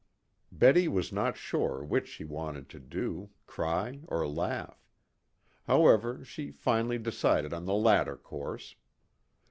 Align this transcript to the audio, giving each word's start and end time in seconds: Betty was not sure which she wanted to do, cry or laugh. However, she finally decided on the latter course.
Betty 0.51 0.87
was 0.87 1.13
not 1.13 1.37
sure 1.37 1.83
which 1.85 2.07
she 2.07 2.25
wanted 2.25 2.69
to 2.69 2.79
do, 2.79 3.29
cry 3.45 3.99
or 4.07 4.27
laugh. 4.27 4.83
However, 5.67 6.25
she 6.25 6.49
finally 6.49 6.97
decided 6.97 7.53
on 7.53 7.65
the 7.65 7.75
latter 7.75 8.17
course. 8.17 8.73